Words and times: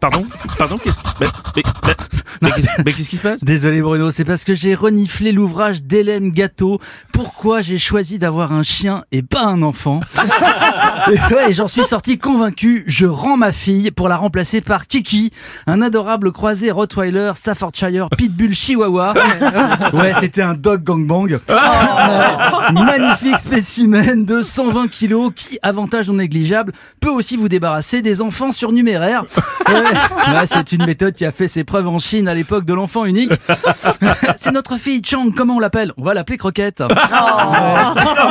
Pardon, 0.00 0.26
pardon, 0.56 0.76
qu'est-ce 0.76 0.96
mais, 1.20 1.26
mais, 1.56 1.62
mais, 2.42 2.50
mais 2.84 2.92
qu'est-ce 2.92 3.08
qui 3.08 3.16
se 3.16 3.22
passe 3.22 3.42
Désolé 3.42 3.82
Bruno, 3.82 4.10
c'est 4.10 4.24
parce 4.24 4.44
que 4.44 4.54
j'ai 4.54 4.74
reniflé 4.74 5.32
l'ouvrage 5.32 5.82
d'Hélène 5.82 6.30
Gâteau. 6.30 6.80
Pourquoi 7.12 7.60
j'ai 7.60 7.78
choisi 7.78 8.18
d'avoir 8.18 8.52
un 8.52 8.62
chien 8.62 9.02
et 9.10 9.22
pas 9.22 9.44
un 9.44 9.62
enfant 9.62 10.00
Et 11.10 11.34
ouais, 11.34 11.52
j'en 11.52 11.66
suis 11.66 11.84
sorti 11.84 12.18
convaincu. 12.18 12.84
Je 12.86 13.06
rends 13.06 13.36
ma 13.36 13.52
fille 13.52 13.90
pour 13.90 14.08
la 14.08 14.16
remplacer 14.16 14.60
par 14.60 14.86
Kiki, 14.86 15.30
un 15.66 15.82
adorable 15.82 16.32
croisé 16.32 16.70
Rottweiler, 16.70 17.32
Staffordshire, 17.34 18.08
Pitbull, 18.16 18.54
Chihuahua. 18.54 19.14
Ouais, 19.92 20.12
c'était 20.20 20.42
un 20.42 20.54
dog 20.54 20.82
gangbang. 20.84 21.38
Ouais, 21.48 22.72
magnifique 22.72 23.38
spécimen 23.38 24.24
de 24.24 24.42
120 24.42 24.88
kilos 24.88 25.32
qui, 25.34 25.58
avantage 25.62 26.08
non 26.08 26.14
négligeable, 26.14 26.72
peut 27.00 27.10
aussi 27.10 27.36
vous 27.36 27.48
débarrasser 27.48 28.02
des 28.02 28.20
enfants 28.20 28.52
surnuméraires. 28.52 29.24
Ouais, 29.68 29.87
ouais, 30.34 30.46
c'est 30.46 30.72
une 30.72 30.84
méthode 30.86 31.14
qui 31.14 31.24
a 31.24 31.32
fait 31.32 31.48
ses 31.48 31.64
preuves 31.64 31.88
en 31.88 31.98
Chine 31.98 32.28
à 32.28 32.34
l'époque 32.34 32.64
de 32.64 32.74
l'enfant 32.74 33.04
unique. 33.04 33.32
C'est 34.36 34.52
notre 34.52 34.76
fille 34.78 35.02
Chang, 35.04 35.30
comment 35.34 35.56
on 35.56 35.60
l'appelle? 35.60 35.92
On 35.96 36.04
va 36.04 36.14
l'appeler 36.14 36.36
Croquette. 36.36 36.80
non, 36.80 36.88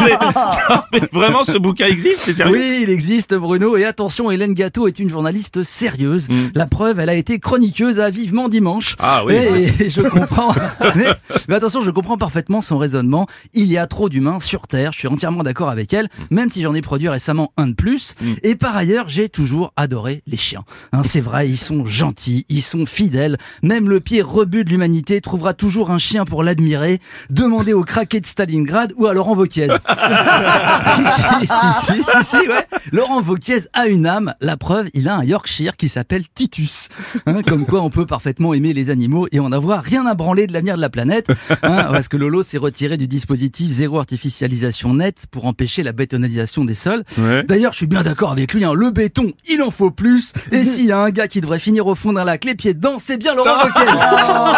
mais, 0.91 1.01
vraiment 1.11 1.43
ce 1.43 1.57
bouquin 1.57 1.87
existe, 1.87 2.21
c'est 2.23 2.33
sérieux? 2.33 2.57
Oui, 2.57 2.79
il 2.83 2.89
existe 2.89 3.33
Bruno 3.33 3.77
et 3.77 3.85
attention, 3.85 4.31
Hélène 4.31 4.53
Gâteau 4.53 4.87
est 4.87 4.99
une 4.99 5.09
journaliste 5.09 5.63
sérieuse. 5.63 6.27
La 6.55 6.65
preuve, 6.65 6.99
elle 6.99 7.09
a 7.09 7.15
été 7.15 7.39
chroniqueuse 7.39 7.99
à 7.99 8.09
Vivement 8.09 8.49
Dimanche. 8.49 8.95
Ah 8.99 9.23
oui. 9.25 9.35
Et, 9.35 9.85
et 9.85 9.89
je 9.89 10.01
comprends. 10.01 10.53
mais, 10.95 11.07
mais 11.47 11.55
attention, 11.55 11.81
je 11.81 11.91
comprends 11.91 12.17
parfaitement 12.17 12.61
son 12.61 12.77
raisonnement. 12.77 13.27
Il 13.53 13.71
y 13.71 13.77
a 13.77 13.87
trop 13.87 14.09
d'humains 14.09 14.39
sur 14.39 14.67
Terre. 14.67 14.91
Je 14.91 14.99
suis 14.99 15.07
entièrement 15.07 15.43
d'accord 15.43 15.69
avec 15.69 15.93
elle, 15.93 16.09
même 16.29 16.49
si 16.49 16.61
j'en 16.61 16.73
ai 16.73 16.81
produit 16.81 17.09
récemment 17.09 17.51
un 17.57 17.67
de 17.67 17.73
plus. 17.73 18.15
Et 18.43 18.55
par 18.55 18.75
ailleurs, 18.75 19.09
j'ai 19.09 19.29
toujours 19.29 19.73
adoré 19.75 20.21
les 20.27 20.37
chiens. 20.37 20.63
Hein, 20.91 21.01
c'est 21.03 21.21
vrai, 21.21 21.49
ils 21.49 21.57
sont 21.57 21.85
gentils, 21.85 22.45
ils 22.49 22.61
sont 22.61 22.85
fidèles. 22.85 23.37
Même 23.63 23.89
le 23.89 23.99
pire 23.99 24.29
rebut 24.29 24.63
de 24.63 24.69
l'humanité 24.69 25.21
trouvera 25.21 25.53
toujours 25.53 25.91
un 25.91 25.97
chien 25.97 26.25
pour 26.25 26.43
l'admirer. 26.43 26.99
Demandez 27.29 27.73
au 27.73 27.83
craquet 27.83 28.19
de 28.19 28.25
Stalingrad 28.25 28.93
ou 28.97 29.05
à 29.07 29.13
Laurent 29.13 29.35
Wauquiez. 29.35 29.67
Si, 29.97 31.03
si, 31.03 31.47
si, 31.47 31.93
si, 31.93 32.03
si, 32.03 32.23
si, 32.23 32.47
ouais. 32.47 32.67
Laurent 32.91 33.21
Wauquiez 33.21 33.61
a 33.73 33.87
une 33.87 34.05
âme. 34.05 34.33
La 34.41 34.57
preuve, 34.57 34.89
il 34.93 35.07
a 35.07 35.15
un 35.17 35.23
Yorkshire 35.23 35.77
qui 35.77 35.89
s'appelle 35.89 36.23
Titus. 36.33 36.89
Hein, 37.25 37.41
comme 37.47 37.65
quoi, 37.65 37.81
on 37.81 37.89
peut 37.89 38.05
parfaitement 38.05 38.53
aimer 38.53 38.73
les 38.73 38.89
animaux 38.89 39.27
et 39.31 39.39
en 39.39 39.51
avoir 39.51 39.83
rien 39.83 40.05
à 40.05 40.13
branler 40.13 40.47
de 40.47 40.53
l'avenir 40.53 40.75
de 40.75 40.81
la 40.81 40.89
planète. 40.89 41.27
Hein, 41.63 41.89
parce 41.91 42.07
que 42.07 42.17
Lolo 42.17 42.43
s'est 42.43 42.57
retiré 42.57 42.97
du 42.97 43.07
dispositif 43.07 43.71
zéro 43.71 43.99
artificialisation 43.99 44.93
nette 44.93 45.25
pour 45.31 45.45
empêcher 45.45 45.83
la 45.83 45.91
bétonisation 45.91 46.65
des 46.65 46.73
sols. 46.73 47.03
Ouais. 47.17 47.43
D'ailleurs, 47.43 47.71
je 47.73 47.77
suis 47.77 47.87
bien 47.87 48.03
d'accord 48.03 48.31
avec 48.31 48.53
lui. 48.53 48.63
Hein, 48.63 48.73
le 48.73 48.91
béton, 48.91 49.31
il 49.47 49.61
en 49.61 49.71
faut 49.71 49.91
plus. 49.91 50.33
Et 50.51 50.63
s'il 50.63 50.85
y 50.85 50.91
a 50.91 50.99
un 50.99 51.09
gars 51.09 51.27
qui 51.27 51.41
devrait 51.41 51.59
finir 51.59 51.87
au 51.87 51.95
fond 51.95 52.13
d'un 52.13 52.23
lac 52.23 52.45
les 52.45 52.55
pieds 52.55 52.73
dedans, 52.73 52.95
c'est 52.99 53.17
bien 53.17 53.35
Laurent 53.35 53.63
Wauquiez. 53.63 53.91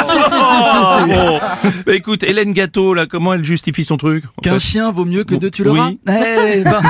Si, 0.05 0.11
si, 0.11 0.17
si, 0.17 0.29
si, 0.29 0.85
si. 0.85 1.15
Bon. 1.15 1.39
Bah, 1.85 1.95
écoute, 1.95 2.23
Hélène 2.23 2.53
Gâteau, 2.53 2.93
là, 2.93 3.05
comment 3.05 3.33
elle 3.33 3.43
justifie 3.43 3.83
son 3.83 3.97
truc 3.97 4.23
Qu'un 4.41 4.59
chien 4.59 4.91
vaut 4.91 5.05
mieux 5.05 5.18
que 5.23 5.35
deux 5.35 5.51
tu 5.51 5.63
l'auras 5.63 5.89
Oui. 5.89 5.99
Eh 6.07 6.63
ben, 6.63 6.81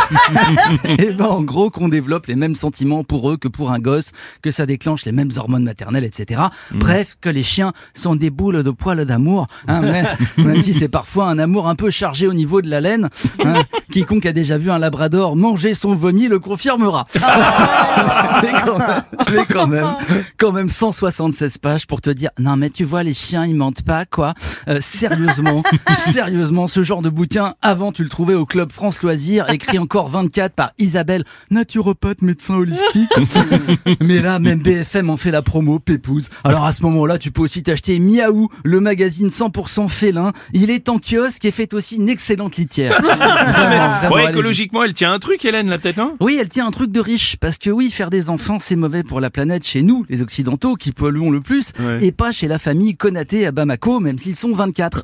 eh 1.00 1.12
ben, 1.12 1.26
en 1.26 1.42
gros, 1.42 1.70
qu'on 1.70 1.90
développe 1.90 2.28
les 2.28 2.36
mêmes 2.36 2.56
sentiments 2.56 3.04
pour 3.04 3.30
eux 3.30 3.38
que 3.38 3.48
pour 3.48 3.72
un 3.72 3.80
gosse, 3.80 4.12
que 4.42 4.52
ça 4.52 4.66
déclenche 4.66 5.06
les 5.06 5.12
mêmes 5.12 5.32
hormones 5.38 5.64
maternelles, 5.64 6.04
etc. 6.04 6.42
Mm. 6.72 6.80
Bref, 6.80 7.16
que 7.22 7.30
les 7.30 7.44
chiens 7.44 7.74
sont 7.94 8.16
des 8.16 8.30
boules 8.30 8.64
de 8.64 8.72
poils 8.72 9.06
d'amour, 9.06 9.48
hein, 9.68 9.82
même, 9.82 10.08
même 10.38 10.62
si 10.62 10.74
c'est 10.74 10.88
parfois 10.90 11.30
un 11.30 11.40
amour 11.40 11.68
un 11.68 11.76
peu 11.76 11.90
chargé 11.90 12.28
au 12.28 12.34
niveau 12.34 12.62
de 12.62 12.70
la 12.70 12.82
laine. 12.82 13.10
hein. 13.44 13.64
Quiconque 13.92 14.26
a 14.26 14.34
déjà 14.34 14.58
vu 14.58 14.72
un 14.72 14.80
labrador 14.80 15.36
manger 15.36 15.74
son 15.74 15.94
vomi 15.94 16.28
le 16.28 16.40
confirmera. 16.40 17.06
mais, 17.16 18.52
quand 18.66 18.78
même, 18.78 19.04
mais 19.32 19.46
quand 19.50 19.68
même, 19.68 19.96
quand 20.38 20.52
même 20.52 20.70
176 20.70 21.58
pages 21.58 21.88
pour 21.88 22.02
te 22.02 22.10
dire, 22.10 22.30
non 22.40 22.56
mais 22.58 22.70
tu 22.70 22.84
vois, 22.84 23.04
les 23.04 23.14
chiens, 23.14 23.46
ils 23.46 23.56
mentent 23.56 23.84
pas, 23.84 24.06
quoi. 24.06 24.34
Euh, 24.68 24.80
sérieusement, 24.82 25.64
sérieusement, 25.98 26.68
ce 26.68 26.84
genre 26.84 27.02
de 27.02 27.10
bouquin, 27.10 27.54
avant 27.62 27.92
tu 27.92 28.04
le 28.04 28.10
au 28.20 28.46
Club 28.46 28.72
France 28.72 29.02
Loisirs, 29.02 29.50
écrit 29.50 29.80
encore 29.80 30.10
24 30.10 30.54
par 30.54 30.72
Isabelle, 30.78 31.24
naturopathe, 31.52 32.22
médecin 32.22 32.56
holistique. 32.56 33.10
mais 34.04 34.20
là, 34.22 34.40
même 34.40 34.60
BFM 34.60 35.10
en 35.10 35.18
fait 35.18 35.32
la 35.32 35.42
promo, 35.42 35.80
Pépouze. 35.80 36.30
Alors 36.44 36.66
à 36.66 36.72
ce 36.74 36.84
moment-là, 36.84 37.18
tu 37.18 37.32
peux 37.32 37.42
aussi 37.42 37.64
t'acheter 37.64 37.98
Miaou, 38.00 38.50
le 38.64 38.80
magazine 38.82 39.30
100% 39.30 39.88
félin. 39.88 40.34
Il 40.54 40.70
est 40.70 40.90
en 40.90 41.00
kiosque 41.00 41.46
et 41.46 41.52
fait 41.52 41.74
aussi 41.74 41.96
une 41.96 42.10
excellente 42.10 42.58
litière. 42.58 43.00
Vraiment, 43.02 43.18
vraiment, 43.60 44.16
Ouais, 44.16 44.22
allez-y. 44.24 44.32
écologiquement, 44.40 44.84
elle 44.84 44.94
tient 44.94 45.14
un 45.14 45.20
truc, 45.20 45.44
Hélène, 45.46 45.70
là, 45.70 45.78
peut-être, 45.78 45.98
non? 45.98 46.16
Oui, 46.20 46.38
elle 46.40 46.50
tient 46.50 46.68
un 46.68 46.72
truc 46.72 46.92
de 46.92 47.00
riche, 47.00 47.38
parce 47.38 47.58
que 47.58 47.70
oui, 47.70 47.90
faire 47.90 48.10
des 48.10 48.30
enfants, 48.30 48.58
c'est 48.60 48.76
mauvais 48.76 49.04
pour 49.04 49.20
la 49.22 49.30
planète 49.30 49.66
chez 49.66 49.82
nous, 49.82 50.06
les 50.10 50.22
Occidentaux, 50.22 50.76
qui 50.76 50.92
polluons 50.92 51.32
le 51.32 51.42
plus, 51.42 51.72
Ouais. 51.80 52.04
et 52.04 52.12
pas 52.12 52.32
chez 52.32 52.48
la 52.48 52.58
famille 52.60 52.96
Konaté 52.98 53.46
à 53.46 53.52
Bamako, 53.52 54.00
même 54.00 54.18
s'ils 54.20 54.36
sont 54.36 54.54
24. 54.54 55.04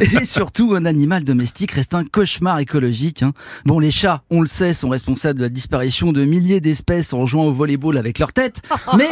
et 0.00 0.24
surtout, 0.24 0.74
un 0.74 0.84
animal 0.84 1.22
domestique 1.24 1.72
reste 1.72 1.94
un 1.94 2.04
cauchemar 2.04 2.41
écologique. 2.58 3.22
hein. 3.22 3.32
Bon, 3.64 3.78
les 3.78 3.90
chats, 3.90 4.22
on 4.30 4.40
le 4.40 4.46
sait, 4.46 4.72
sont 4.72 4.88
responsables 4.88 5.38
de 5.38 5.44
la 5.44 5.48
disparition 5.48 6.12
de 6.12 6.24
milliers 6.24 6.60
d'espèces 6.60 7.12
en 7.12 7.26
jouant 7.26 7.44
au 7.44 7.52
volleyball 7.52 7.96
avec 7.98 8.18
leur 8.18 8.32
tête, 8.32 8.62
mais, 8.96 9.08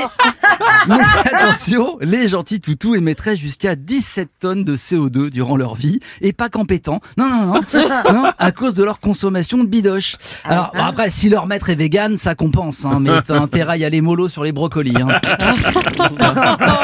mais 0.89 0.99
attention, 1.33 1.99
les 2.01 2.29
gentils 2.29 2.61
toutous 2.61 2.95
émettraient 2.95 3.37
jusqu'à 3.37 3.77
17 3.77 4.29
tonnes 4.41 4.65
de 4.65 4.77
CO2 4.77 5.31
durant 5.31 5.57
leur 5.57 5.75
vie, 5.75 6.01
et 6.21 6.33
pas 6.33 6.49
qu'en 6.49 6.65
pétant. 6.65 7.01
Non, 7.17 7.29
non, 7.29 7.47
non, 7.47 8.13
non, 8.13 8.31
à 8.39 8.53
cause 8.53 8.75
de 8.75 8.85
leur 8.85 9.01
consommation 9.01 9.59
de 9.59 9.69
bidoche. 9.69 10.17
Alors, 10.45 10.73
bon, 10.75 10.83
après, 10.83 11.11
si 11.11 11.29
leur 11.29 11.47
maître 11.47 11.71
est 11.71 11.75
vegan, 11.75 12.17
ça 12.17 12.35
compense, 12.35 12.85
hein, 12.85 12.99
mais 13.01 13.23
t'as 13.23 13.39
intérêt 13.39 13.73
à 13.75 13.77
y 13.77 13.85
aller 13.85 14.01
mollo 14.01 14.29
sur 14.29 14.43
les 14.45 14.53
brocolis. 14.53 14.95
Hein. 15.01 15.21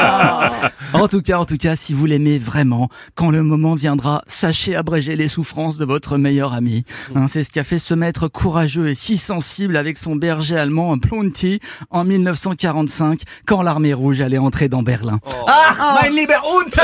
En 0.93 1.07
tout 1.07 1.21
cas, 1.21 1.37
en 1.37 1.45
tout 1.45 1.57
cas, 1.57 1.75
si 1.75 1.93
vous 1.93 2.05
l'aimez 2.05 2.37
vraiment, 2.39 2.89
quand 3.15 3.29
le 3.29 3.43
moment 3.43 3.75
viendra, 3.75 4.21
sachez 4.27 4.75
abréger 4.75 5.15
les 5.15 5.27
souffrances 5.27 5.77
de 5.77 5.85
votre 5.85 6.17
meilleur 6.17 6.36
ami. 6.45 6.83
Hein, 7.15 7.27
c'est 7.27 7.43
ce 7.43 7.51
qu'a 7.51 7.63
fait 7.63 7.79
ce 7.79 7.93
maître 7.93 8.27
courageux 8.27 8.89
et 8.89 8.95
si 8.95 9.17
sensible 9.17 9.77
avec 9.77 9.97
son 9.97 10.15
berger 10.15 10.57
allemand, 10.57 10.93
un 10.93 10.97
Plonty, 10.97 11.59
en 11.89 12.03
1945, 12.03 13.21
quand 13.45 13.61
l'armée 13.61 13.93
rouge 13.93 14.21
allait 14.21 14.37
entrer 14.37 14.69
dans 14.69 14.83
Berlin. 14.83 15.19
Ah, 15.47 15.99
mein 16.01 16.09
lieber 16.11 16.35
Hund 16.35 16.71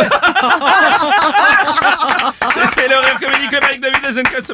C'était 2.54 2.88
avec 3.58 3.82
David 3.82 4.06
Azencode 4.06 4.46
ce 4.46 4.54